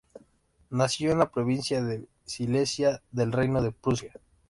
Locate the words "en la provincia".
1.11-1.83